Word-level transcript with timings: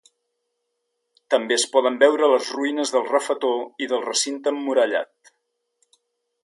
També 1.33 1.57
es 1.57 1.65
poden 1.75 1.99
veure 2.05 2.31
les 2.31 2.49
ruïnes 2.55 2.93
del 2.97 3.07
refetor 3.11 3.87
i 3.87 3.93
del 3.93 4.05
recinte 4.09 4.55
emmurallat. 4.57 5.35